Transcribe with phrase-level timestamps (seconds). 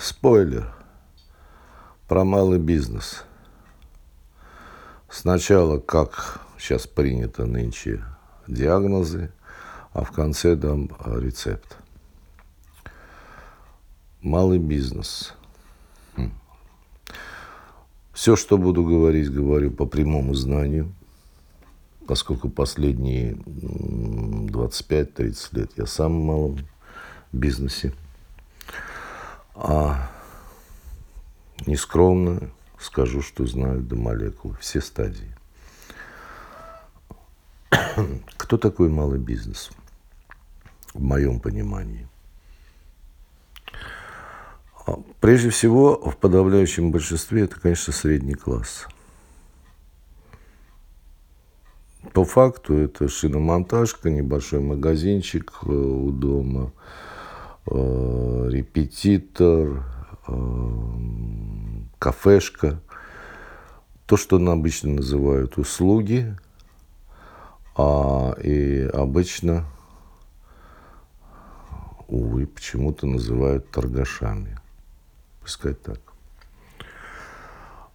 [0.00, 0.72] спойлер
[2.08, 3.24] про малый бизнес.
[5.10, 8.02] Сначала, как сейчас принято нынче,
[8.48, 9.30] диагнозы,
[9.92, 11.76] а в конце дам рецепт.
[14.22, 15.34] Малый бизнес.
[16.16, 16.32] Хм.
[18.12, 20.94] Все, что буду говорить, говорю по прямому знанию,
[22.06, 26.58] поскольку последние 25-30 лет я сам в малом
[27.32, 27.92] бизнесе.
[29.62, 30.10] А
[31.66, 35.36] нескромно скажу, что знаю до молекул все стадии.
[38.38, 39.70] Кто такой малый бизнес?
[40.94, 42.08] В моем понимании.
[44.86, 48.86] А, прежде всего, в подавляющем большинстве это, конечно, средний класс.
[52.14, 56.72] По факту это шиномонтажка, небольшой магазинчик э, у дома,
[57.66, 59.84] э, репетитор,
[60.28, 61.00] э,
[61.98, 62.80] кафешка.
[64.06, 66.36] То, что обычно называют услуги,
[67.76, 69.64] а, и обычно,
[72.08, 74.58] увы, почему-то называют торгашами.
[75.40, 76.00] Пускай так.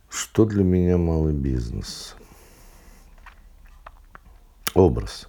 [0.09, 2.15] Что для меня малый бизнес?
[4.73, 5.27] Образ.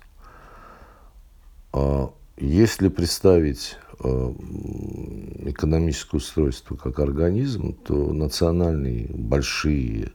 [1.73, 3.79] А, если представить
[5.49, 10.13] экономическое устройство как организм, то национальные большие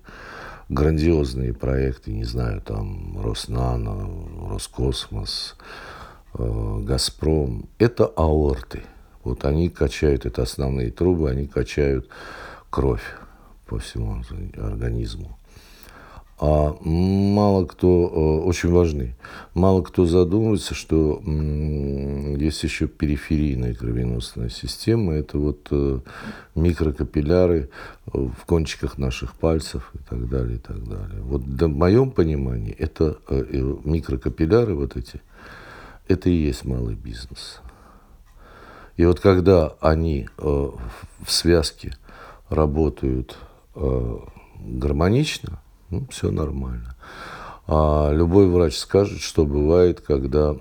[0.69, 4.09] грандиозные проекты, не знаю, там Роснано,
[4.49, 5.57] Роскосмос,
[6.33, 8.83] э, Газпром, это аорты.
[9.23, 12.07] Вот они качают, это основные трубы, они качают
[12.69, 13.03] кровь
[13.67, 14.23] по всему
[14.57, 15.37] организму.
[16.43, 19.15] А мало кто, э, очень важны,
[19.53, 25.99] мало кто задумывается, что есть еще периферийная кровеносная система, это вот э,
[26.55, 27.69] микрокапилляры
[28.11, 31.21] э, в кончиках наших пальцев и так далее, и так далее.
[31.21, 35.21] Вот в моем понимании это микрокапилляры вот эти,
[36.07, 37.61] это и есть малый бизнес.
[38.97, 40.79] И вот когда они в
[41.27, 41.95] связке
[42.49, 43.37] работают
[43.75, 45.59] гармонично,
[45.91, 46.95] ну, все нормально.
[47.67, 50.51] А любой врач скажет, что бывает, когда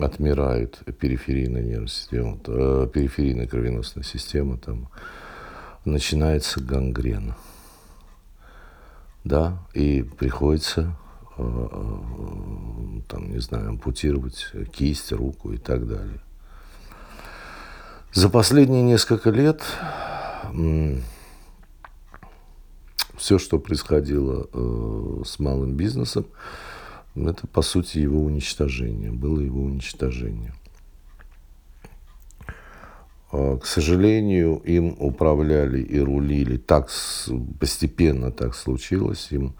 [0.00, 4.88] отмирает периферийная нервная система, э, периферийная кровеносная система, там
[5.84, 7.36] начинается гангрена.
[9.24, 10.96] Да, и приходится
[11.36, 16.20] э, э, там, не знаю, ампутировать кисть, руку и так далее.
[18.12, 19.62] За последние несколько лет
[23.16, 26.26] все, что происходило э, с малым бизнесом,
[27.14, 30.54] это, по сути, его уничтожение, было его уничтожение.
[33.30, 36.88] А, к сожалению, им управляли и рулили, так
[37.58, 39.54] постепенно так случилось, им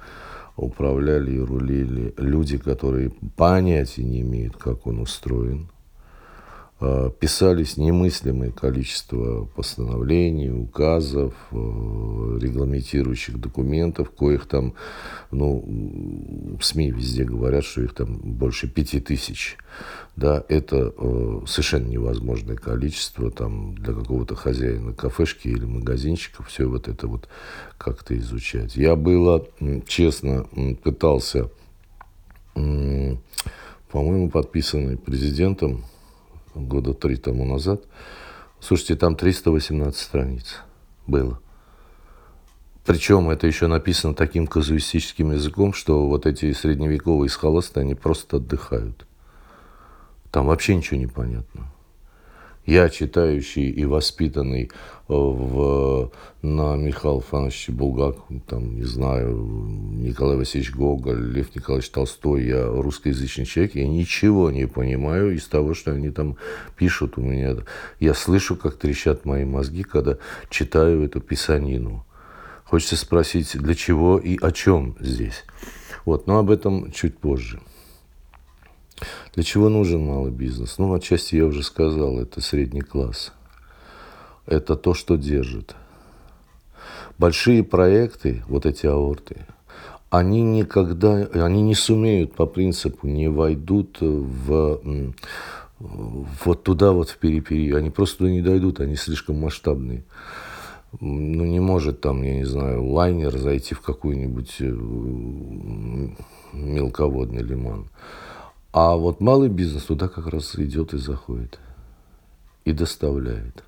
[0.56, 5.68] управляли и рулили люди, которые понятия не имеют, как он устроен,
[7.20, 14.74] писались немыслимое количество постановлений, указов, э, регламентирующих документов, коих там,
[15.30, 19.56] ну, СМИ везде говорят, что их там больше пяти тысяч.
[20.16, 26.88] Да, это э, совершенно невозможное количество там для какого-то хозяина кафешки или магазинчика, все вот
[26.88, 27.28] это вот
[27.78, 28.74] как-то изучать.
[28.74, 29.46] Я было,
[29.86, 30.46] честно,
[30.82, 31.48] пытался,
[32.54, 35.84] по-моему, подписанный президентом
[36.54, 37.84] года три тому назад.
[38.60, 40.60] Слушайте, там 318 страниц
[41.06, 41.40] было.
[42.84, 49.06] Причем это еще написано таким казуистическим языком, что вот эти средневековые схоласты, они просто отдыхают.
[50.30, 51.72] Там вообще ничего не понятно.
[52.64, 54.68] Я, читающий и воспитанный э,
[55.08, 56.12] в,
[56.42, 63.46] на Михаила Фановича Булгак, там, не знаю, Николай Васильевич Гоголь, Лев Николаевич Толстой, я русскоязычный
[63.46, 66.36] человек, я ничего не понимаю из того, что они там
[66.76, 67.56] пишут у меня.
[67.98, 70.18] Я слышу, как трещат мои мозги, когда
[70.48, 72.06] читаю эту писанину.
[72.62, 75.44] Хочется спросить, для чего и о чем здесь.
[76.04, 77.60] Вот, но об этом чуть позже.
[79.34, 80.78] Для чего нужен малый бизнес?
[80.78, 83.32] Ну, отчасти я уже сказал, это средний класс.
[84.46, 85.74] Это то, что держит.
[87.18, 89.46] Большие проекты, вот эти аорты,
[90.10, 94.80] они никогда, они не сумеют по принципу, не войдут в
[96.44, 97.76] вот туда вот в периферию.
[97.76, 100.04] Они просто туда не дойдут, они слишком масштабные.
[101.00, 104.64] Ну, не может там, я не знаю, лайнер зайти в какой-нибудь э,
[106.52, 107.86] мелководный лиман.
[108.72, 111.60] А вот малый бизнес туда как раз идет и заходит.
[112.64, 113.64] И доставляет.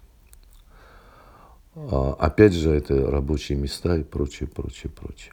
[1.75, 5.33] А, опять же, это рабочие места и прочее, прочее, прочее.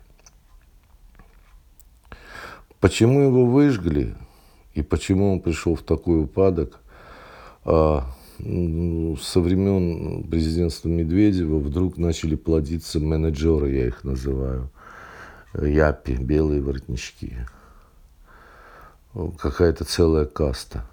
[2.82, 4.16] Почему его выжгли
[4.74, 6.80] и почему он пришел в такой упадок?
[7.64, 8.06] А,
[8.40, 14.72] со времен президентства Медведева вдруг начали плодиться менеджеры, я их называю,
[15.54, 17.38] япи, белые воротнички.
[19.14, 20.86] Какая-то целая каста.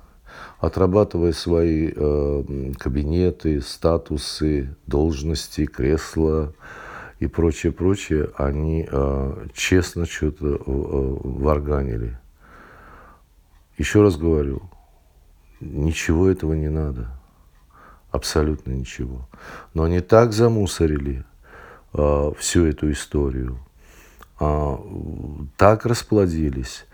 [0.59, 6.53] Отрабатывая свои э, кабинеты, статусы, должности, кресла
[7.20, 12.19] и прочее, прочее, они э, честно что-то э, варганили.
[13.76, 14.62] Еще раз говорю,
[15.61, 17.19] ничего этого не надо
[18.11, 19.29] абсолютно ничего.
[19.75, 21.25] Но они так замусорили
[21.94, 23.59] э, всю эту историю,
[24.41, 24.76] э,
[25.56, 26.87] так расплодились.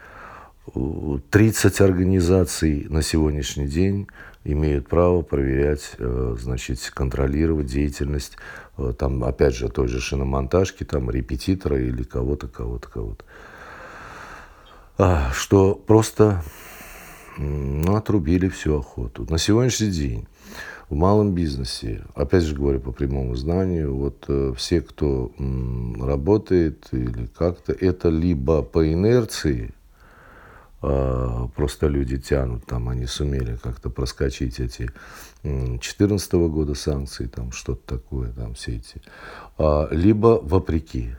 [0.73, 4.09] 30 организаций на сегодняшний день
[4.45, 8.37] имеют право проверять, э, значит, контролировать деятельность,
[8.79, 13.25] э, там, опять же, той же шиномонтажки, там, репетитора или кого-то, кого-то, кого-то.
[14.97, 16.43] А, что просто
[17.37, 19.27] ну, отрубили всю охоту.
[19.29, 20.27] На сегодняшний день
[20.89, 25.33] в малом бизнесе, опять же говорю по прямому знанию, вот э, все, кто
[26.01, 29.75] работает или как-то, это либо по инерции,
[31.55, 34.91] просто люди тянут, там они сумели как-то проскочить эти
[35.43, 39.03] 2014 года санкции, там что-то такое, там все эти,
[39.59, 41.17] э, либо вопреки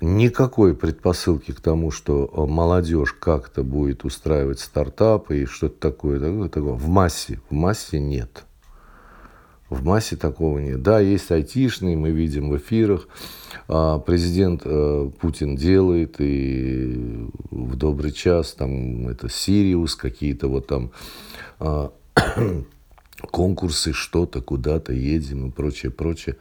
[0.00, 6.48] никакой предпосылки к тому, что э, молодежь как-то будет устраивать стартапы и что-то такое, такое,
[6.48, 6.72] такое.
[6.74, 8.44] В массе, в массе нет.
[9.70, 10.82] В массе такого нет.
[10.82, 13.08] Да, есть айтишные, мы видим в эфирах.
[13.68, 20.90] А, президент э, Путин делает, и в добрый час там это Сириус, какие-то вот там
[21.58, 21.92] а,
[23.30, 26.36] конкурсы, что-то, куда-то едем и прочее, прочее,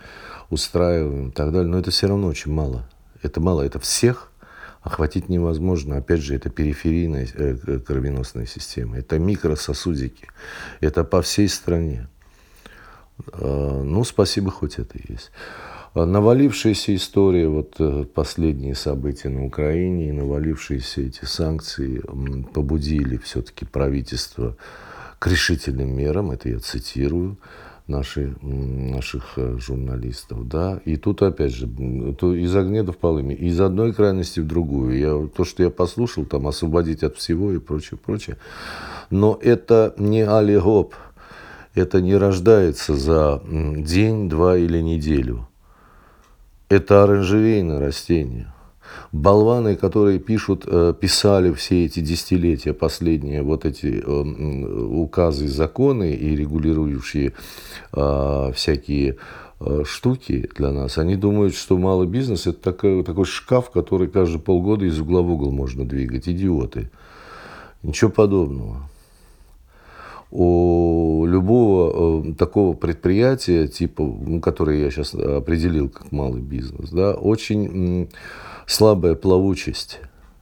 [0.49, 1.69] устраиваем и так далее.
[1.69, 2.87] Но это все равно очень мало
[3.21, 4.31] это мало, это всех
[4.81, 5.97] охватить невозможно.
[5.97, 10.27] Опять же, это периферийная э, кровеносная система, это микрососудики,
[10.79, 12.07] это по всей стране.
[13.33, 15.31] Э, ну, спасибо, хоть это есть.
[15.93, 22.01] А навалившаяся история, вот э, последние события на Украине и навалившиеся эти санкции
[22.53, 24.55] побудили все-таки правительство
[25.19, 27.37] к решительным мерам, это я цитирую,
[27.87, 31.67] наши, наших э, журналистов, да, и тут опять же,
[32.19, 36.25] то из огня до полыми, из одной крайности в другую, я, то, что я послушал,
[36.25, 38.37] там, освободить от всего и прочее, прочее,
[39.09, 40.95] но это не алигоп,
[41.77, 45.47] это не рождается за день, два или неделю,
[46.69, 48.53] это оранжерейное растение,
[49.11, 56.35] болваны, которые пишут, э, писали все эти десятилетия последние вот эти э, указы, законы и
[56.35, 57.33] регулирующие
[57.93, 59.17] э, всякие
[59.85, 64.85] штуки для нас, они думают, что малый бизнес это такой, такой шкаф, который каждые полгода
[64.85, 66.29] из угла в угол можно двигать.
[66.29, 66.91] Идиоты.
[67.81, 68.87] Ничего подобного.
[70.29, 78.09] У любого такого предприятия, типа, ну, которое я сейчас определил как малый бизнес, да, очень
[78.65, 80.01] слабая плавучесть,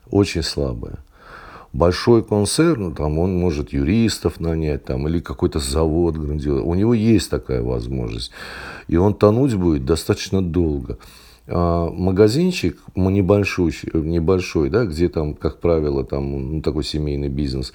[0.09, 0.97] очень слабая.
[1.71, 6.63] Большой концерн, там он может юристов нанять, там, или какой-то завод грандиозный.
[6.63, 8.31] У него есть такая возможность.
[8.87, 10.97] И он тонуть будет достаточно долго.
[11.47, 17.73] А магазинчик небольшой, небольшой, да, где там, как правило, там ну, такой семейный бизнес,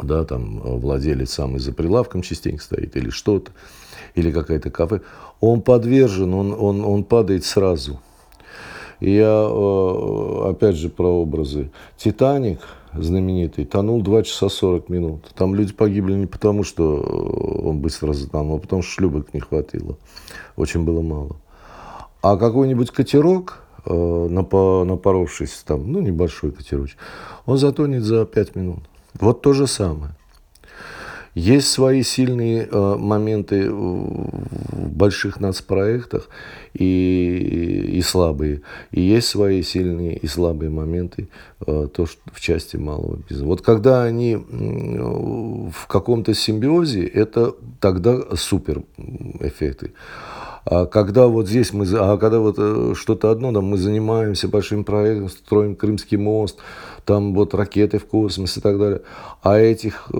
[0.00, 3.52] да, там владелец сам и за прилавком частенько стоит или что-то,
[4.14, 5.00] или какая-то кафе,
[5.40, 8.00] он подвержен, он, он, он падает сразу–
[9.00, 11.70] и я, э, опять же, про образы.
[11.96, 12.60] «Титаник»
[12.94, 15.32] знаменитый тонул 2 часа 40 минут.
[15.34, 19.40] Там люди погибли не потому, что э, он быстро затонул, а потому что шлюпок не
[19.40, 19.98] хватило.
[20.56, 21.36] Очень было мало.
[22.22, 26.98] А какой-нибудь катерок, э, напоровшись там, ну, небольшой катерочек,
[27.46, 28.84] он затонет за 5 минут.
[29.20, 30.14] Вот то же самое.
[31.34, 36.28] Есть свои сильные э, моменты в больших нацпроектах
[36.74, 38.62] и, и слабые.
[38.92, 41.28] И есть свои сильные и слабые моменты
[41.66, 43.46] э, то, что в части малого бизнеса.
[43.46, 48.84] Вот когда они в каком-то симбиозе, это тогда супер
[49.40, 49.92] эффекты.
[50.64, 54.84] А когда вот здесь мы, а когда вот э, что-то одно, там мы занимаемся большим
[54.84, 56.58] проектом, строим Крымский мост,
[57.04, 59.02] там вот ракеты в космос и так далее,
[59.42, 60.10] а этих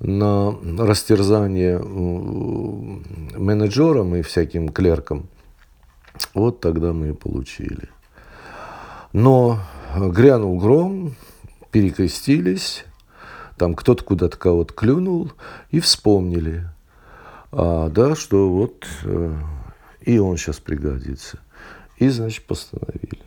[0.00, 1.78] на растерзание
[3.38, 5.28] менеджерам и всяким клеркам,
[6.34, 7.88] вот тогда мы и получили.
[9.12, 9.60] Но
[9.96, 11.14] грянул гром,
[11.70, 12.84] перекрестились,
[13.56, 15.30] там кто-то куда-то кого-то клюнул
[15.70, 16.68] и вспомнили.
[17.56, 19.36] А, да, что вот э,
[20.02, 21.38] и он сейчас пригодится.
[21.98, 23.20] И, значит, постановили.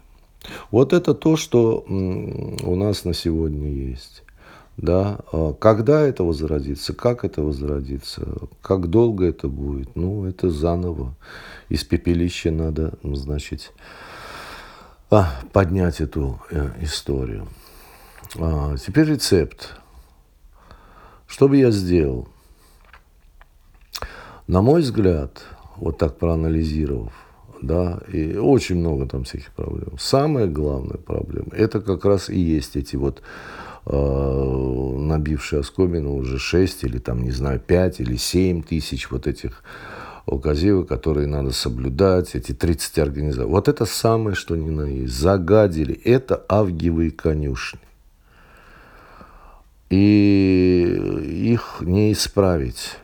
[0.72, 4.24] Вот это то, что у нас на сегодня есть.
[4.77, 8.27] Да, а когда это возродится, как это возродится,
[8.62, 11.15] как долго это будет, ну, это заново.
[11.69, 13.74] Из пепелища надо, значит,
[15.10, 17.48] а, поднять эту э, историю.
[18.36, 19.79] А, теперь рецепт.
[21.25, 22.27] Что бы я сделал?
[24.48, 25.44] На мой взгляд,
[25.75, 27.12] вот так проанализировав,
[27.62, 29.98] да, и очень много там всяких проблем.
[30.00, 33.22] Самая главная проблема, это как раз и есть эти вот
[33.86, 39.63] э, набившие оскомину уже 6 или там, не знаю, 5 или 7 тысяч вот этих
[40.25, 43.50] указивы, которые надо соблюдать, эти 30 организаций.
[43.50, 45.13] Вот это самое, что ни на есть.
[45.13, 45.94] Загадили.
[45.94, 47.80] Это авгиевые конюшни.
[49.89, 52.98] И их не исправить.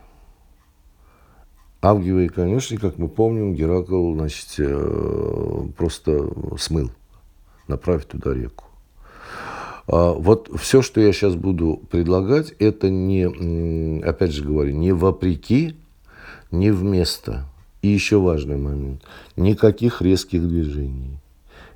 [1.84, 6.92] Авгиевые конюшни, как мы помним, Геракл, значит, э, просто смыл,
[7.68, 8.64] направив туда реку.
[9.88, 15.76] А вот все, что я сейчас буду предлагать, это не, опять же говорю, не вопреки,
[16.52, 17.48] не вместо.
[17.82, 19.02] И еще важный момент.
[19.36, 21.20] Никаких резких движений.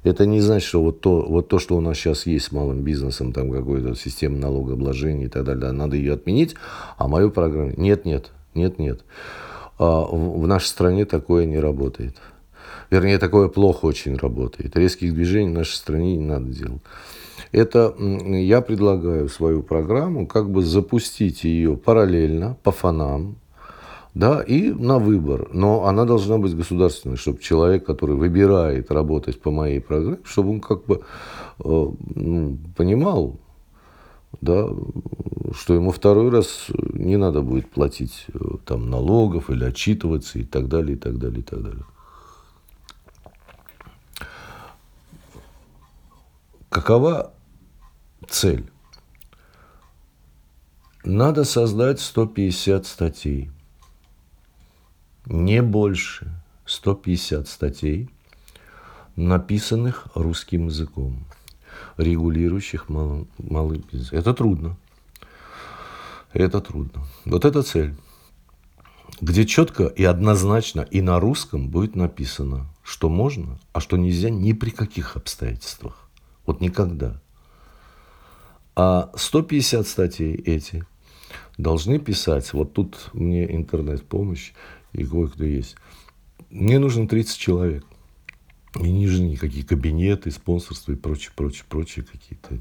[0.04, 2.80] Это не значит, что вот то, вот то, что у нас сейчас есть с малым
[2.80, 6.56] бизнесом, там какая-то система налогообложения и так далее, надо ее отменить,
[6.98, 7.74] а мою программу...
[7.76, 9.02] Нет, нет, нет, нет.
[9.78, 12.16] А в нашей стране такое не работает.
[12.90, 14.76] Вернее, такое плохо очень работает.
[14.76, 16.82] Резких движений в нашей стране не надо делать.
[17.52, 23.38] Это я предлагаю свою программу как бы запустить ее параллельно, по фонам,
[24.14, 25.50] да, и на выбор.
[25.54, 30.60] Но она должна быть государственной, чтобы человек, который выбирает работать по моей программе, чтобы он
[30.60, 31.02] как бы
[31.64, 31.88] э,
[32.76, 33.40] понимал,
[34.42, 34.70] да,
[35.54, 40.68] что ему второй раз не надо будет платить э, там налогов или отчитываться и так
[40.68, 41.84] далее, и так далее, и так далее.
[46.70, 47.34] Какова
[48.30, 48.70] цель?
[51.04, 53.50] Надо создать 150 статей,
[55.26, 56.30] не больше
[56.66, 58.10] 150 статей,
[59.16, 61.26] написанных русским языком
[61.98, 64.14] регулирующих малый, малый бизнес.
[64.14, 64.78] Это трудно.
[66.34, 67.04] Это трудно.
[67.26, 67.96] Вот это цель.
[69.20, 74.54] Где четко и однозначно и на русском будет написано, что можно, а что нельзя ни
[74.54, 76.10] при каких обстоятельствах.
[76.46, 77.20] Вот никогда.
[78.76, 80.86] А 150 статей эти
[81.58, 84.54] должны писать, вот тут мне интернет-помощь
[84.94, 85.76] и кое-кто есть.
[86.52, 87.86] Мне нужно 30 человек.
[88.82, 92.60] И не нужны никакие кабинеты, спонсорство и прочее, прочее, прочее какие-то.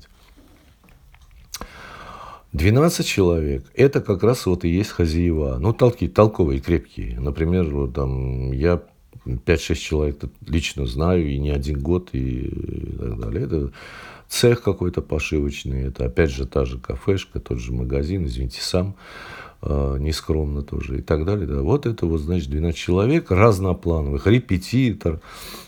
[2.53, 5.59] 12 человек– это как раз вот и есть хозяева.
[5.59, 7.21] Ну, толки, толковые, крепкие.
[7.21, 8.83] Например, вот там я
[9.27, 12.49] 5-6 человек лично знаю, и не один год, и
[12.99, 13.45] так далее.
[13.45, 13.73] Это
[14.29, 18.97] цех какой-то пошивочный, это опять же та же кафешка, тот же магазин, извините, сам
[19.67, 21.47] нескромно тоже и так далее.
[21.47, 21.61] Да.
[21.61, 25.21] Вот это вот, значит, 12 человек разноплановых, репетитор,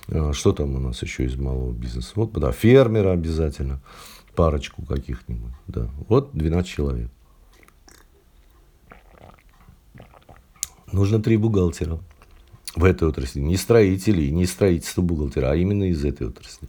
[0.09, 2.13] э, что там у нас еще из малого бизнеса?
[2.15, 3.81] Вот, да, фермера обязательно,
[4.35, 5.91] парочку каких-нибудь, да.
[6.09, 7.11] Вот 12 человек.
[10.93, 11.99] Нужно три бухгалтера
[12.75, 13.41] в этой отрасли.
[13.41, 16.69] Не строители, не строительство бухгалтера, а именно из этой отрасли.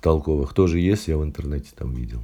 [0.00, 2.20] Толковых тоже есть, я в интернете там видел.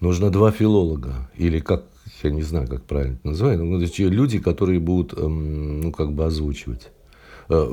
[0.00, 1.84] Нужно два филолога, или как
[2.22, 6.24] я не знаю, как правильно это называют, но люди, которые будут, эм, ну, как бы
[6.24, 6.90] озвучивать.
[7.48, 7.66] Э,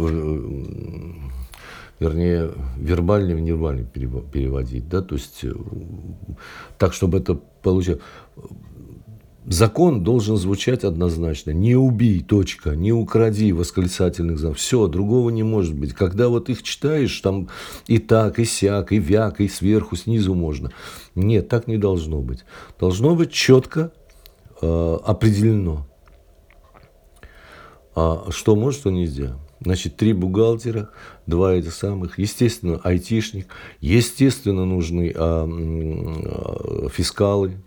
[2.00, 5.53] вернее, вербально в невербально переводить, да, то есть э,
[6.77, 8.01] так, чтобы это получилось.
[9.46, 11.51] Закон должен звучать однозначно.
[11.51, 14.60] Не убей, точка, не укради, восклицательных знаков.
[14.60, 15.93] Все, другого не может быть.
[15.93, 17.50] Когда вот их читаешь, там
[17.88, 20.72] и так, и сяк, и вяк, и сверху, снизу можно.
[21.15, 22.43] Нет, так не должно быть.
[22.79, 23.99] Должно быть четко Э,
[24.61, 25.87] определено,
[27.95, 29.37] а что может, что нельзя.
[29.61, 30.89] Значит, три бухгалтера,
[31.27, 33.47] два этих самых, естественно, айтишник,
[33.81, 37.61] естественно, нужны а, а, фискалы,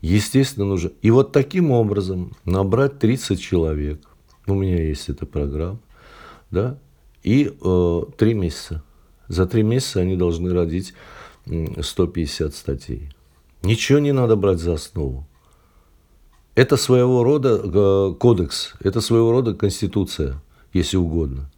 [0.00, 0.92] естественно, нужно.
[1.02, 4.00] И вот таким образом набрать 30 человек,
[4.46, 5.80] у меня есть эта программа,
[6.50, 6.78] да,
[7.22, 8.82] и э, три месяца.
[9.26, 10.94] За три месяца они должны родить
[11.44, 13.12] 150 статей.
[13.62, 15.26] Ничего не надо брать за основу.
[16.58, 21.48] Это своего рода э, кодекс, это своего рода конституция, если угодно.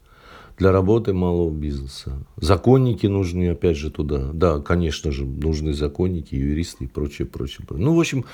[0.59, 2.13] для работы малого бизнеса.
[2.37, 4.29] Законники нужны, опять же, туда.
[4.35, 7.67] Да, конечно же, нужны законники, юристы и прочее, прочее.
[7.71, 8.27] Ну, в общем,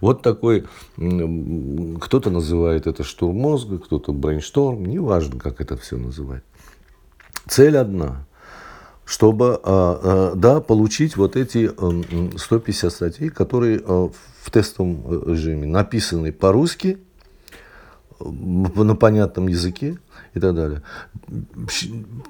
[0.00, 0.64] вот такой,
[0.96, 6.44] кто-то называет это штурм мозга, кто-то брейншторм, неважно, как это все называть.
[7.46, 8.26] Цель одна
[9.04, 11.70] чтобы а, а, да, получить вот эти
[12.38, 14.10] 150 статей, которые а,
[14.46, 16.98] в тестовом режиме написаны по-русски,
[18.20, 19.98] на понятном языке
[20.34, 20.82] и так далее.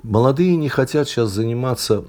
[0.02, 2.04] Молодые не хотят сейчас заниматься,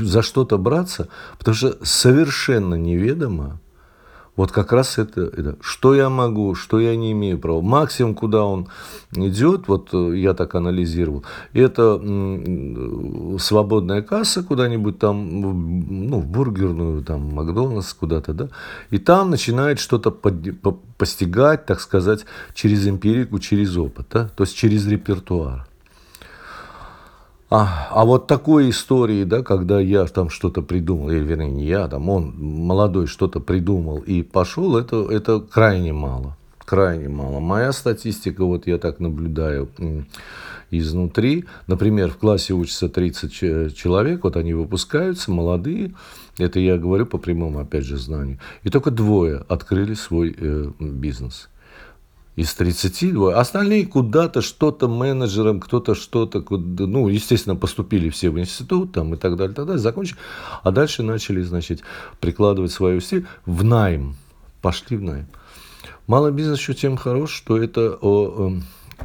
[0.00, 1.08] за что-то браться,
[1.38, 3.60] потому что совершенно неведомо,
[4.36, 7.60] вот как раз это, это, что я могу, что я не имею права.
[7.60, 8.68] Максимум, куда он
[9.12, 12.00] идет, вот э, я так анализировал, это
[13.38, 18.48] свободная касса куда-нибудь там, ну, в бургерную, там, Макдональдс куда-то, да,
[18.90, 24.86] и там начинает что-то постигать, так сказать, через эмпирику, через опыт, да, то есть через
[24.86, 25.69] репертуар.
[27.50, 31.88] А, а вот такой истории, да, когда я там что-то придумал, или вернее не я,
[31.88, 36.36] там он молодой что-то придумал и пошел, это, это крайне мало.
[36.64, 37.40] Крайне мало.
[37.40, 39.68] Моя статистика, вот я так наблюдаю
[40.70, 41.46] изнутри.
[41.66, 43.32] Например, в классе учатся 30
[43.74, 45.94] человек, вот они выпускаются, молодые,
[46.38, 48.38] это я говорю по прямому, опять же, знанию.
[48.62, 51.48] И только двое открыли свой э, бизнес
[52.36, 53.38] из 32.
[53.38, 59.36] Остальные куда-то, что-то менеджером, кто-то что-то, ну, естественно, поступили все в институт там, и так
[59.36, 60.18] далее, так далее, закончили.
[60.62, 61.82] А дальше начали, значит,
[62.20, 64.16] прикладывать свои усилия в найм.
[64.62, 65.26] Пошли в найм.
[66.06, 68.52] Малый бизнес еще тем хорош, что это о, о,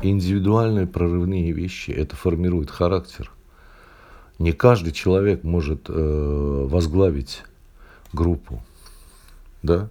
[0.01, 1.91] индивидуальные прорывные вещи.
[1.91, 3.32] Это формирует характер.
[4.39, 7.44] Не каждый человек может э, возглавить
[8.12, 8.63] группу.
[9.63, 9.89] Да?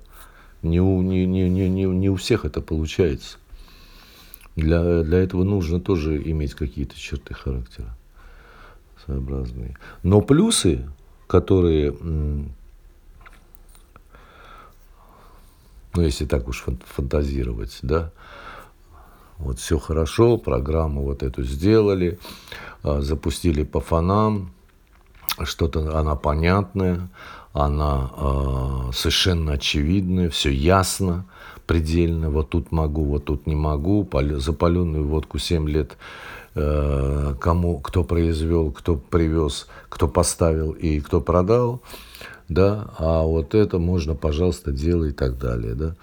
[0.65, 3.37] Не у, не, не, не, не, не у всех это получается.
[4.57, 7.95] Для, для этого нужно тоже иметь какие-то черты характера
[9.05, 9.77] своеобразные.
[10.03, 10.89] Но плюсы,
[11.27, 12.49] которые, ну,
[15.95, 18.11] если так уж фантазировать, да,
[19.39, 22.19] вот все хорошо, программу вот эту сделали,
[22.83, 24.53] а, запустили по фонам,
[25.43, 27.09] что-то она понятная,
[27.55, 31.25] она э, совершенно очевидная, все ясно,
[31.67, 32.29] предельно.
[32.29, 34.07] Вот тут могу, вот тут не могу.
[34.39, 35.97] Запаленную водку 7 лет
[36.57, 41.81] э, кому, кто произвел, кто привез, кто поставил и кто продал.
[42.49, 45.95] Да, а вот это можно, пожалуйста, делай и так далее, да,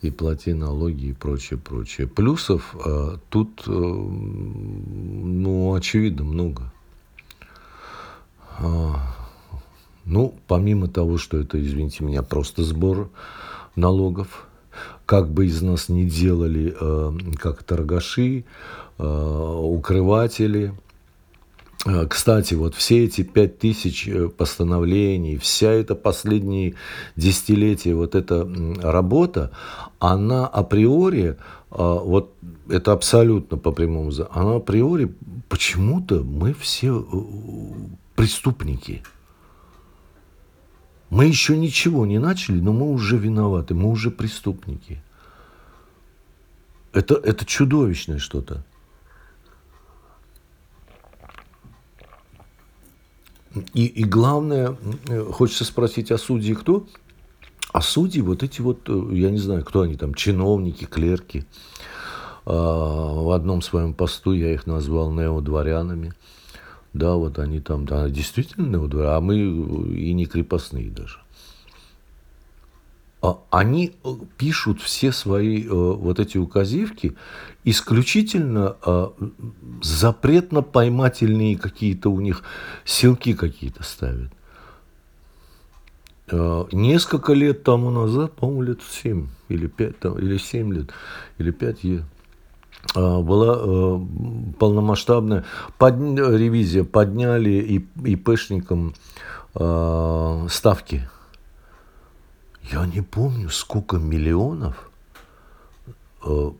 [0.00, 2.06] и плати налоги и прочее, прочее.
[2.06, 6.70] Плюсов э, тут, э, ну, очевидно, много.
[10.08, 13.10] Ну, помимо того, что это, извините меня, просто сбор
[13.76, 14.46] налогов,
[15.04, 18.44] как бы из нас не делали, э, как торгаши,
[18.98, 20.72] э, укрыватели.
[21.84, 26.74] Э, кстати, вот все эти пять тысяч постановлений, вся эта последние
[27.16, 28.48] десятилетия, вот эта
[28.82, 29.50] работа,
[29.98, 31.36] она априори,
[31.68, 32.32] вот
[32.70, 35.12] это абсолютно по прямому, она априори,
[35.50, 37.04] почему-то мы все
[38.16, 39.02] преступники–
[41.10, 45.02] мы еще ничего не начали, но мы уже виноваты, мы уже преступники.
[46.92, 48.64] Это, это чудовищное что-то.
[53.72, 54.76] И, и главное,
[55.32, 56.86] хочется спросить, а судьи кто?
[57.72, 61.46] А судьи вот эти вот, я не знаю, кто они там, чиновники, клерки.
[62.44, 66.14] А, в одном своем посту я их назвал неодворянами.
[66.92, 71.18] Да, вот они там, да, действительно, вот, а мы и не крепостные даже.
[73.20, 77.16] А они э, пишут все свои э, вот эти указивки
[77.64, 79.08] исключительно э,
[79.82, 82.44] запретно-поймательные какие-то у них
[82.84, 84.30] силки какие-то ставят.
[86.30, 90.90] Несколько лет тому назад, по-моему, лет 7 или 5, там, или 7 лет,
[91.38, 92.17] или 5 лет, а,
[92.94, 94.00] была э,
[94.58, 95.44] полномасштабная
[95.78, 98.94] под, ревизия, подняли и, ИПшникам
[99.54, 101.08] э, ставки.
[102.70, 104.90] Я не помню, сколько миллионов
[106.24, 106.50] э,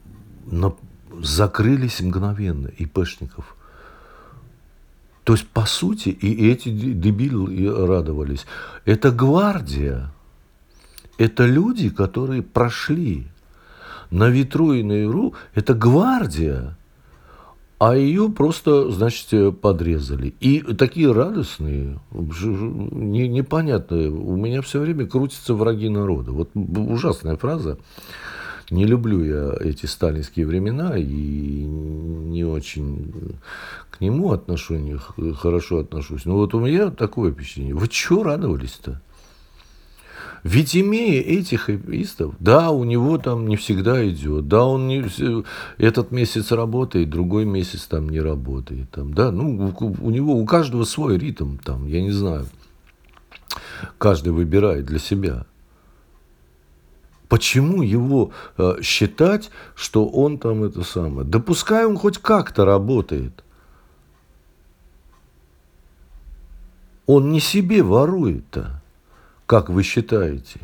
[0.46, 0.74] на,
[1.20, 3.56] закрылись мгновенно ИПшников.
[5.24, 8.46] То есть, по сути, и эти дебилы радовались.
[8.86, 10.10] Это гвардия.
[11.18, 13.26] Это люди, которые прошли
[14.10, 16.76] на ветру и на иру это гвардия,
[17.78, 20.34] а ее просто, значит, подрезали.
[20.40, 26.32] И такие радостные, не, непонятные, у меня все время крутятся враги народа.
[26.32, 27.78] Вот ужасная фраза.
[28.70, 33.12] Не люблю я эти сталинские времена и не очень
[33.90, 34.98] к нему отношения
[35.38, 36.26] хорошо отношусь.
[36.26, 37.74] Но вот у меня такое впечатление.
[37.74, 39.00] Вы чего радовались-то?
[40.44, 45.04] Ведь имея этих хайпистов, да, у него там не всегда идет, да, он не,
[45.78, 50.84] этот месяц работает, другой месяц там не работает, там, да, ну, у него, у каждого
[50.84, 52.46] свой ритм, там, я не знаю,
[53.98, 55.44] каждый выбирает для себя.
[57.28, 61.28] Почему его э, считать, что он там это самое?
[61.28, 63.44] Да пускай он хоть как-то работает.
[67.04, 68.77] Он не себе ворует-то,
[69.48, 70.60] как вы считаете.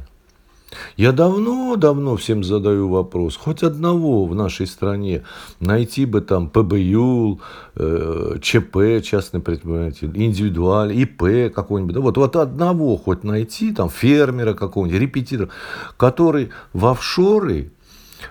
[0.96, 5.22] Я давно-давно всем задаю вопрос, хоть одного в нашей стране
[5.58, 7.40] найти бы там ПБЮЛ,
[7.76, 14.52] э, ЧП, частный предприниматель, индивидуаль, ИП какой-нибудь, да, вот, вот одного хоть найти, там фермера
[14.52, 15.48] какого-нибудь, репетитора,
[15.96, 17.70] который в офшоры,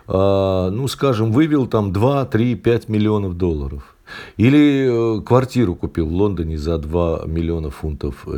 [0.08, 3.96] э, ну, скажем, вывел там 2, 3, 5 миллионов долларов.
[4.38, 8.38] Или э, квартиру купил в Лондоне за 2 миллиона фунтов э,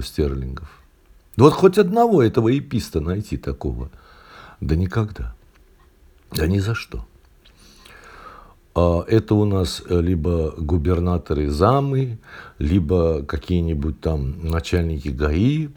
[1.35, 1.37] стерлингов.
[1.37, 3.89] Вот хоть одного этого эписта найти такого.
[4.61, 5.35] Да никогда.
[6.31, 7.05] Да ни за что.
[8.73, 12.17] А это у нас либо губернаторы замы,
[12.59, 15.69] либо какие-нибудь там начальники ГАИ,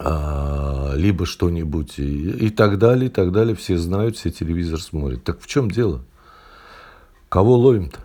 [0.00, 3.54] а, либо что-нибудь и, и так далее, и так далее.
[3.54, 5.22] Все знают, все телевизор смотрят.
[5.22, 6.02] Так в чем дело?
[7.28, 8.00] Кого ловим-то?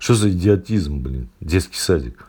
[0.00, 1.28] Что за идиотизм, блин?
[1.40, 2.28] Детский садик.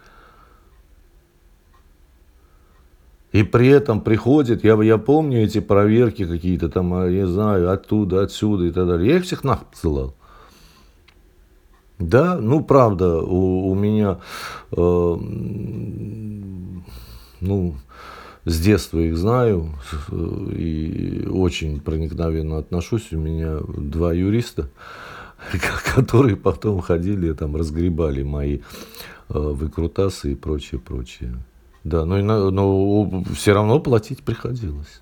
[3.31, 8.23] И при этом приходит, я, я помню эти проверки какие-то там, а, я знаю, оттуда,
[8.23, 9.11] отсюда и так далее.
[9.11, 10.15] Я их всех нахуй посылал.
[11.99, 14.19] Да, ну правда, у, у меня,
[14.71, 15.15] э,
[17.41, 17.75] ну,
[18.45, 19.75] с детства их знаю
[20.51, 23.11] и очень проникновенно отношусь.
[23.11, 24.69] У меня два юриста,
[25.93, 28.59] которые потом ходили, там, разгребали мои
[29.27, 31.35] э, выкрутасы и прочее, прочее.
[31.83, 35.01] Да, но, но все равно платить приходилось.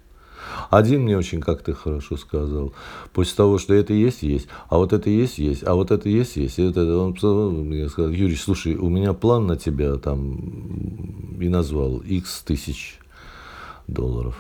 [0.70, 2.74] Один мне очень как-то хорошо сказал.
[3.14, 6.36] После того, что это есть, есть, а вот это есть, есть, а вот это есть,
[6.36, 6.60] есть.
[6.60, 7.14] И это, он
[7.68, 13.00] мне сказал, Юрий, слушай, у меня план на тебя там и назвал X тысяч
[13.88, 14.36] долларов.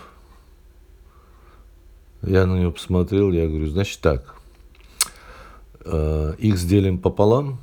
[2.21, 4.35] Я на него посмотрел, я говорю, значит так,
[5.85, 7.59] X э, делим пополам,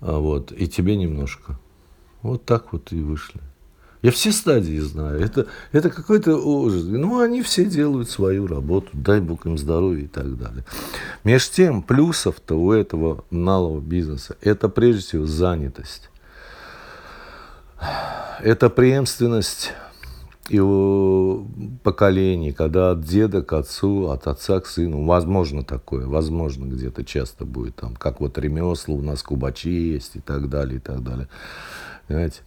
[0.00, 1.58] а вот, и тебе немножко.
[2.22, 3.40] Вот так вот и вышли.
[4.02, 5.20] Я все стадии знаю.
[5.20, 6.84] Это, это какой-то ужас.
[6.84, 8.88] Ну, они все делают свою работу.
[8.92, 10.64] Дай Бог им здоровья и так далее.
[11.22, 16.10] Между тем, плюсов-то у этого малого бизнеса– это прежде всего занятость.
[18.40, 19.72] Это преемственность
[20.48, 21.46] его
[21.84, 27.44] поколений, когда от деда к отцу, от отца к сыну, возможно такое, возможно где-то часто
[27.44, 31.28] будет там, как вот ремесла у нас кубачи есть и так далее, и так далее.
[32.08, 32.42] Понимаете?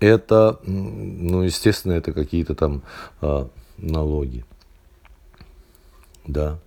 [0.00, 2.82] Это, ну, естественно, это какие-то там
[3.20, 4.44] а, налоги.
[6.26, 6.58] Да.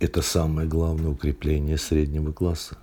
[0.00, 2.78] Это самое главное укрепление среднего класса.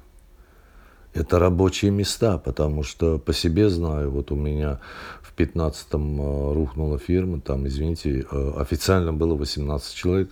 [1.13, 4.79] Это рабочие места, потому что по себе знаю, вот у меня
[5.21, 10.29] в 15-м а, рухнула фирма, там, извините, а, официально было 18 человек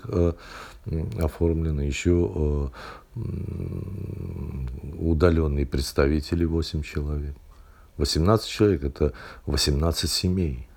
[1.20, 2.72] оформлено, еще
[4.98, 7.36] удаленные представители 8 человек.
[7.98, 9.14] 18 человек– это
[9.46, 10.68] 18 семей.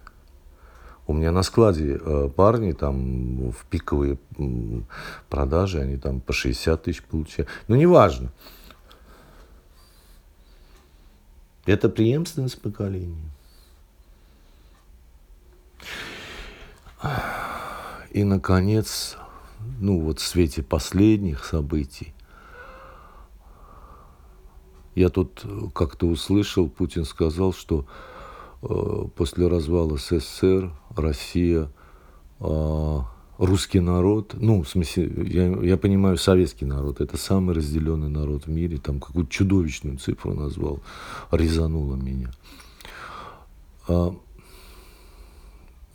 [1.06, 4.16] У меня на складе э, парни там в пиковые
[5.28, 7.48] продажи, они там по 60 тысяч получают.
[7.68, 8.30] Ну, неважно.
[11.66, 13.30] Это преемственность поколений.
[18.10, 19.16] И, наконец,
[19.78, 22.12] ну вот в свете последних событий,
[24.94, 27.86] я тут э, как-то услышал, Путин сказал, что
[28.62, 31.70] э, после развала СССР Россия,
[32.40, 32.98] э,
[33.38, 38.50] русский народ, ну, в смысле, я, я понимаю, советский народ, это самый разделенный народ в
[38.50, 40.80] мире, там какую-то чудовищную цифру назвал,
[41.30, 42.30] резануло меня.
[43.88, 44.14] А,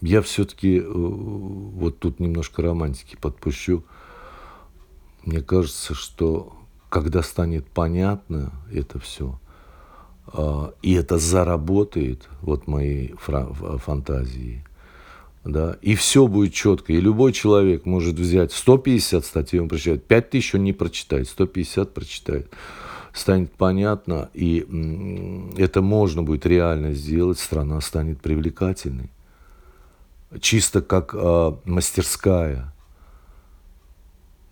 [0.01, 3.83] я все-таки э, вот тут немножко романтики подпущу.
[5.23, 6.53] Мне кажется, что
[6.95, 9.37] когда станет понятно это все,
[10.27, 14.63] а, и это заработает, вот мои фантазии,
[15.43, 20.29] да, и все будет четко, и любой человек может взять 150 статей, он прочитает, 5
[20.29, 22.49] тысяч он не прочитает, 150 прочитает,
[23.11, 24.65] станет понятно, и
[25.57, 29.09] это можно будет реально сделать, страна станет привлекательной.
[30.39, 32.73] чисто как э, мастерская.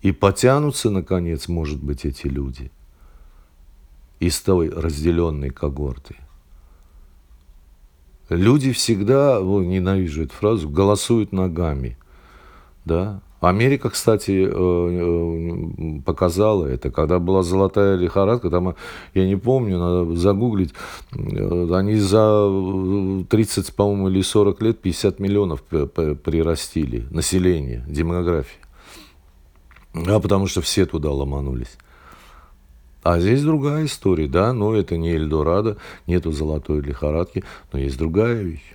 [0.04, 2.70] И потянутся, наконец, может быть, эти люди
[4.20, 6.16] из той разделенной когорты.
[8.28, 11.96] Люди всегда, ненавижу эту фразу, голосуют ногами.
[12.84, 13.22] Да?
[13.40, 18.74] Америка, кстати, э, э, показала это, когда была золотая лихорадка, там,
[19.14, 20.74] я не помню, надо загуглить,
[21.12, 28.63] э, они за 30, по-моему, или 40 лет 50 миллионов прирастили население, демография.
[29.94, 31.76] А потому что все туда ломанулись.
[33.02, 35.76] А здесь другая история, да, но это не Эльдорадо,
[36.06, 38.74] нету золотой лихорадки, но есть другая вещь.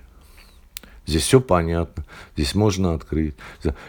[1.04, 2.04] Здесь все понятно,
[2.36, 3.34] здесь можно открыть.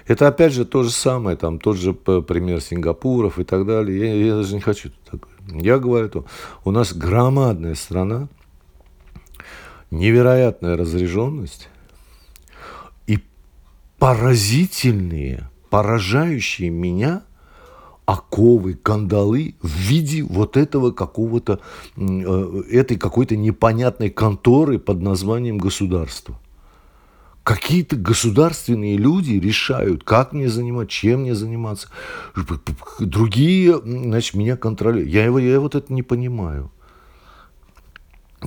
[0.08, 4.00] Это опять же то же самое, там тот же пример Сингапуров и так далее.
[4.00, 5.32] Я, я даже не хочу такое.
[5.48, 6.26] Я говорю, то
[6.64, 8.28] у нас громадная страна,
[9.92, 11.70] невероятная разряженность
[13.06, 13.20] и
[14.00, 17.24] поразительные, поражающие меня
[18.06, 21.60] оковы, кандалы в виде вот этого какого-то,
[21.96, 26.38] э, этой какой-то непонятной конторы под названием государство
[27.44, 31.88] какие-то государственные люди решают, как мне заниматься, чем мне заниматься.
[33.00, 35.12] Другие, значит, меня контролируют.
[35.12, 36.72] Я, его, я вот это не понимаю.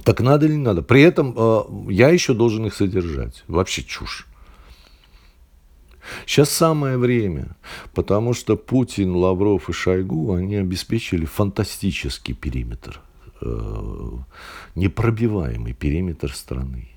[0.04, 0.82] Так надо или не надо?
[0.82, 3.44] При этом э, я еще должен их содержать.
[3.48, 4.26] Вообще чушь.
[6.26, 7.56] Сейчас самое время,
[7.94, 13.00] потому что Путин, Лавров и Шойгу, они обеспечили фантастический периметр,
[13.40, 14.10] э,
[14.74, 16.88] непробиваемый периметр страны.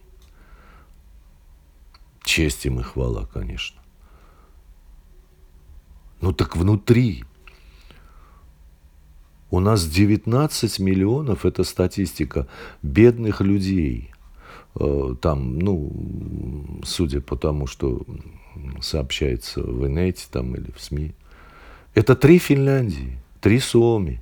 [2.23, 3.81] Честь им и хвала, конечно.
[6.21, 7.23] Ну так внутри
[9.49, 12.47] у нас 19 миллионов, это статистика,
[12.81, 14.11] бедных людей.
[14.79, 18.01] Э, там, ну, судя по тому, что
[18.81, 21.13] сообщается в инете там или в СМИ.
[21.93, 24.21] Это три Финляндии, три Суоми.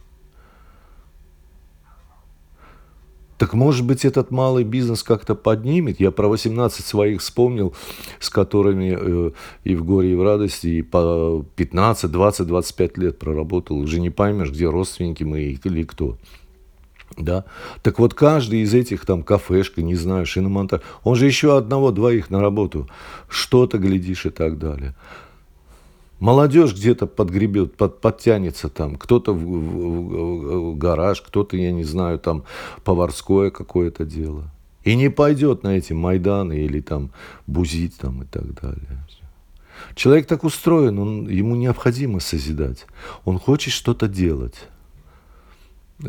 [3.37, 5.99] Так может быть, этот малый бизнес как-то поднимет?
[5.99, 7.73] Я про 18 своих вспомнил,
[8.19, 9.31] с которыми э,
[9.65, 13.77] и в горе, и в радости, и по 15, 20, 25 лет проработал.
[13.77, 16.17] Уже не поймешь, где родственники мои или кто.
[17.17, 17.45] Да?
[17.81, 22.41] Так вот, каждый из этих там кафешка, не знаю, шиномонтаж, он же еще одного-двоих на
[22.41, 22.89] работу,
[23.29, 24.95] что-то глядишь и так далее.
[26.19, 32.19] Молодежь где-то подгребет, под, подтянется там, кто-то в, в, в гараж, кто-то, я не знаю,
[32.19, 32.43] там
[32.83, 34.49] поварское какое-то дело.
[34.83, 37.11] И не пойдет на эти Майданы или там
[37.47, 39.03] бузить там и так далее.
[39.95, 42.85] Человек так устроен, он, ему необходимо созидать.
[43.25, 44.67] Он хочет что-то делать.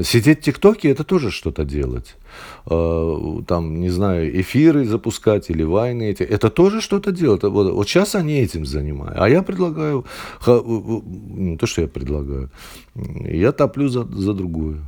[0.03, 2.16] Сидеть в ТикТоке– это тоже что-то делать.
[2.64, 7.44] А, там, не знаю, эфиры запускать или вайны эти– это тоже что-то делать.
[7.44, 9.22] Вот, вот сейчас они этим занимаются.
[9.22, 10.05] А я предлагаю,
[10.44, 12.51] не то, что я предлагаю,
[12.94, 14.85] я топлю за, за другую.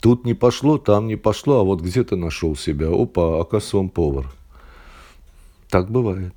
[0.00, 2.88] Тут не пошло, там не пошло, а вот где-то нашел себя.
[2.88, 4.26] Опа, оказывается, он повар.
[5.70, 6.34] Так бывает.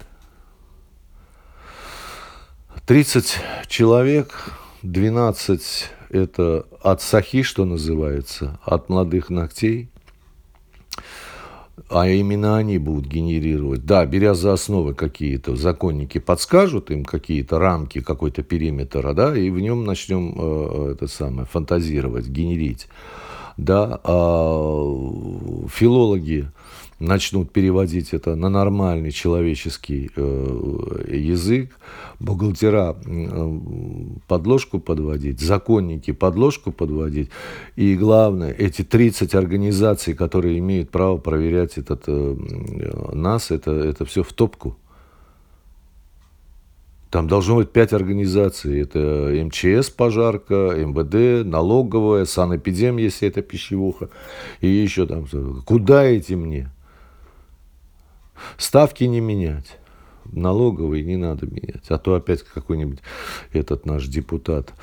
[2.87, 4.51] 30 человек,
[4.81, 9.89] 12 это от сахи, что называется, от молодых ногтей,
[11.89, 13.85] а именно они будут генерировать.
[13.85, 19.59] Да, беря за основы какие-то законники, подскажут им какие-то рамки, какой-то периметр, да, и в
[19.59, 22.87] нем начнем э, это самое фантазировать, генерить.
[23.57, 26.51] Да, а филологи
[26.99, 31.77] начнут переводить это на нормальный человеческий э, язык,
[32.19, 33.59] бухгалтера э,
[34.27, 37.29] подложку подводить, законники подложку подводить.
[37.75, 42.35] И главное, эти 30 организаций, которые имеют право проверять этот, э,
[43.13, 44.77] нас, это, это все в топку.
[47.09, 48.81] Там должно быть пять организаций.
[48.81, 54.09] Это МЧС, пожарка, МВД, налоговая, санэпидем, если это пищевуха.
[54.59, 55.25] И еще там.
[55.65, 56.69] Куда эти мне?
[58.57, 59.77] Ставки не менять.
[60.25, 61.89] Налоговые не надо менять.
[61.89, 62.99] А то опять какой-нибудь
[63.53, 64.73] этот наш депутат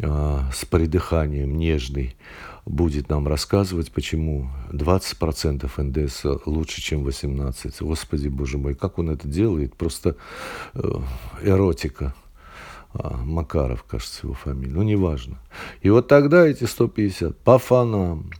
[0.00, 2.16] а, с придыханием нежный
[2.64, 7.74] будет нам рассказывать, почему 20% НДС лучше, чем 18%.
[7.80, 9.74] Господи, боже мой, как он это делает?
[9.74, 10.16] Просто
[10.74, 10.80] э,
[11.42, 12.14] эротика.
[12.94, 14.72] А, Макаров, кажется, его фамилия.
[14.72, 15.38] Ну, неважно.
[15.80, 18.30] И вот тогда эти 150 по фанам,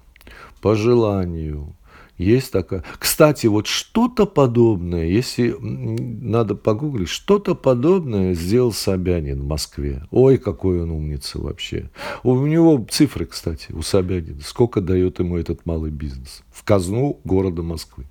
[0.61, 1.75] по желанию,
[2.23, 2.85] есть такая.
[2.99, 10.05] Кстати, вот что-то подобное, если надо погуглить, что-то подобное сделал Собянин в Москве.
[10.11, 11.91] Ой, какой он умница вообще.
[12.23, 14.41] У него цифры, кстати, у Собянина.
[14.43, 18.07] Сколько дает ему этот малый бизнес в казну города Москвы.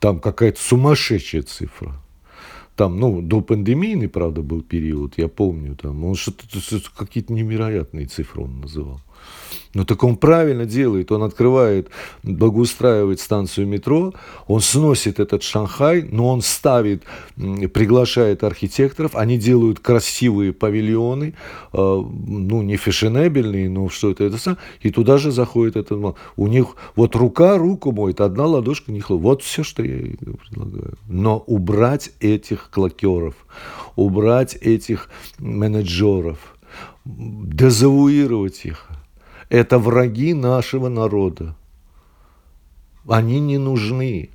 [0.00, 2.00] Там какая-то сумасшедшая цифра.
[2.74, 6.46] Там, ну, до пандемийный, правда, был период, я помню, там, он что-то,
[6.96, 9.00] какие-то невероятные цифры он называл.
[9.74, 11.88] Но так он правильно делает, он открывает,
[12.22, 14.12] благоустраивает станцию метро,
[14.46, 17.04] он сносит этот Шанхай, но он ставит,
[17.36, 21.34] приглашает архитекторов, они делают красивые павильоны,
[21.72, 26.76] э, ну, не фешенебельные, но что это, это и туда же заходит этот У них
[26.94, 29.22] вот рука руку моет, одна ладошка не хлопает.
[29.22, 30.16] Вот все, что я
[30.50, 30.98] предлагаю.
[31.08, 33.34] Но убрать этих клокеров,
[33.96, 35.08] убрать этих
[35.38, 36.38] менеджеров,
[37.04, 38.88] дезавуировать их–
[39.52, 41.54] это враги нашего народа.
[43.06, 44.30] Они не нужны.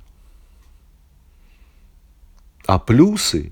[2.66, 3.50] А плюсы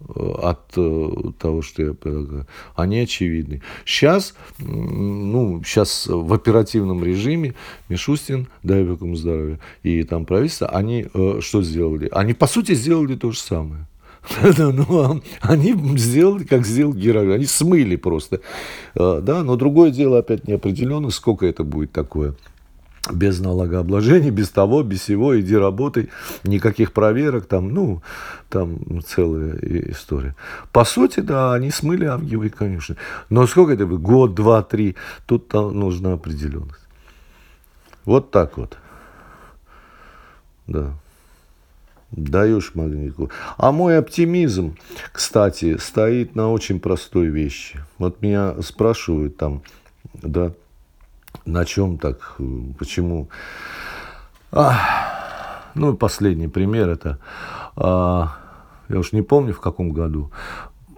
[0.00, 3.62] э, от э, того, что я предлагаю, они очевидны.
[3.84, 7.54] Сейчас, ну, сейчас в оперативном режиме
[7.88, 12.08] Мишустин, дай бог ему здоровья, и там правительство, они э, что сделали?
[12.10, 13.86] Они, по сути, сделали то же самое.
[14.58, 18.40] ну, они сделали, как сделал Геракл, они смыли просто.
[18.94, 22.34] А, да, но другое дело опять неопределенно, сколько это будет такое
[23.10, 26.10] без налогообложения, без того, без всего, иди работай,
[26.44, 28.02] никаких проверок, там, ну,
[28.48, 29.58] там целая
[29.90, 30.36] история.
[30.72, 32.96] По сути, да, они смыли Авгиевой, конечно.
[33.30, 34.02] Но сколько это будет?
[34.02, 34.96] Год, два, три.
[35.26, 36.86] Тут нужна определенность.
[38.04, 38.76] Вот так вот.
[40.66, 40.94] Да.
[42.12, 43.30] Даешь магнитку.
[43.56, 44.76] А мой оптимизм,
[45.12, 47.80] кстати, стоит на очень простой вещи.
[47.98, 49.62] Вот меня спрашивают там,
[50.14, 50.52] да,
[51.44, 52.36] на чем так,
[52.78, 53.28] почему.
[54.52, 57.18] А, ну, последний пример это,
[57.76, 58.36] а,
[58.88, 60.32] я уж не помню в каком году,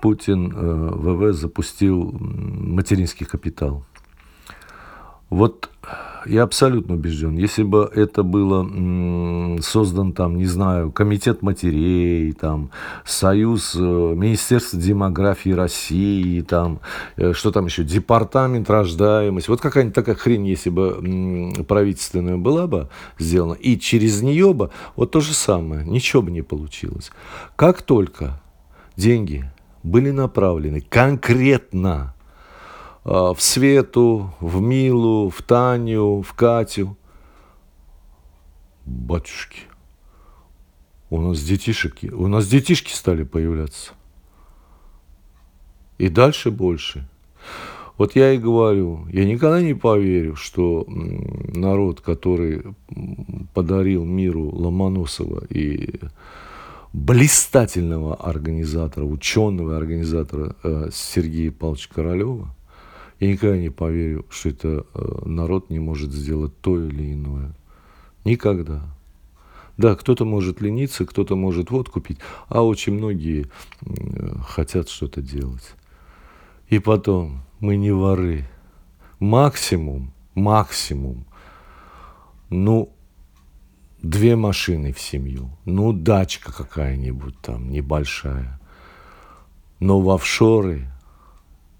[0.01, 3.85] Путин э, ВВ запустил материнский капитал.
[5.33, 5.71] Вот
[6.27, 8.68] я абсолютно убежден, если бы это было
[9.62, 12.71] создан там, не знаю, комитет матерей, там,
[13.07, 16.81] союз, э, Министерство демографии России, там,
[17.16, 22.90] э, что там еще, департамент рождаемости, вот какая-нибудь такая хрень, если бы правительственная была бы
[23.18, 27.11] сделана, и через нее бы вот то же самое, ничего бы не получилось.
[27.57, 28.38] Как только
[28.97, 29.51] деньги
[29.83, 32.12] были направлены конкретно
[33.05, 36.97] в Свету, в Милу, в Таню, в Катю.
[38.85, 39.61] Батюшки,
[41.11, 43.93] у нас детишек, у нас детишки стали появляться.
[45.99, 47.09] И дальше больше.
[47.99, 52.62] Вот я и говорю, я никогда не поверю, что народ, который
[53.55, 56.01] подарил миру Ломоносова и
[56.93, 62.55] блистательного организатора, ученого организатора э, Сергея Павловича Королева–
[63.23, 67.55] я никогда не поверю, что это э, народ не может сделать то или иное.
[68.25, 68.83] Никогда.
[69.77, 73.47] Да, кто-то может лениться, кто-то может вот купить, а очень многие
[74.45, 75.75] хотят что-то делать.
[76.67, 78.49] И потом, мы не воры.
[79.21, 81.25] Максимум, максимум,
[82.51, 82.93] ну,
[84.03, 88.61] две машины в семью, ну, дачка какая-нибудь там небольшая.
[89.79, 90.91] Но в офшоры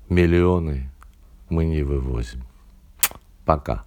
[0.09, 0.88] миллионы–
[1.52, 2.44] мы не вывозим.
[3.44, 3.84] Пока.